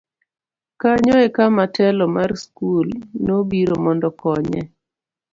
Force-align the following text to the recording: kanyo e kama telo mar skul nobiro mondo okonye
kanyo 0.81 1.15
e 1.25 1.29
kama 1.35 1.63
telo 1.75 2.05
mar 2.15 2.31
skul 2.43 2.87
nobiro 3.25 3.75
mondo 3.83 4.05
okonye 4.11 4.61